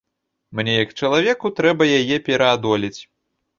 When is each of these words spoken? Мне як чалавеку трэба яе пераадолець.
Мне 0.59 0.73
як 0.83 0.95
чалавеку 1.01 1.53
трэба 1.61 1.89
яе 2.01 2.17
пераадолець. 2.31 2.97